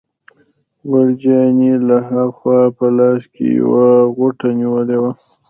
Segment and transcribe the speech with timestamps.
[0.89, 5.11] ګل جانې له ها خوا په لاس کې یوه غوټه نیولې وه.